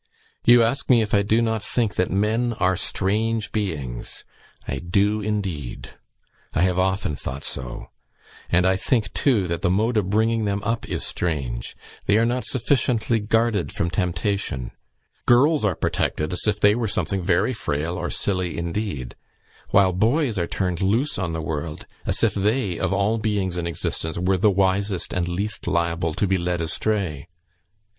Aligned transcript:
You 0.43 0.63
ask 0.63 0.89
me 0.89 1.03
if 1.03 1.13
I 1.13 1.21
do 1.21 1.43
not 1.43 1.61
think 1.63 1.93
that 1.93 2.09
men 2.09 2.53
are 2.53 2.75
strange 2.75 3.51
beings? 3.51 4.23
I 4.67 4.79
do, 4.79 5.21
indeed. 5.21 5.91
I 6.55 6.63
have 6.63 6.79
often 6.79 7.15
thought 7.15 7.43
so; 7.43 7.91
and 8.49 8.65
I 8.65 8.77
think, 8.77 9.13
too, 9.13 9.47
that 9.47 9.61
the 9.61 9.69
mode 9.69 9.97
of 9.97 10.09
bringing 10.09 10.45
them 10.45 10.59
up 10.63 10.89
is 10.89 11.03
strange: 11.05 11.77
they 12.07 12.17
are 12.17 12.25
not 12.25 12.45
sufficiently 12.45 13.19
guarded 13.19 13.71
from 13.73 13.91
temptation. 13.91 14.71
Girls 15.27 15.63
are 15.63 15.75
protected 15.75 16.33
as 16.33 16.47
if 16.47 16.59
they 16.59 16.73
were 16.73 16.87
something 16.87 17.21
very 17.21 17.53
frail 17.53 17.95
or 17.95 18.09
silly 18.09 18.57
indeed, 18.57 19.13
while 19.69 19.93
boys 19.93 20.39
are 20.39 20.47
turned 20.47 20.81
loose 20.81 21.19
on 21.19 21.33
the 21.33 21.43
world, 21.43 21.85
as 22.07 22.23
if 22.23 22.33
they, 22.33 22.79
of 22.79 22.91
all 22.91 23.19
beings 23.19 23.55
in 23.55 23.67
existence, 23.67 24.17
were 24.17 24.37
the 24.37 24.49
wisest 24.49 25.13
and 25.13 25.27
least 25.27 25.67
liable 25.67 26.15
to 26.15 26.25
be 26.25 26.39
led 26.39 26.59
astray. 26.59 27.27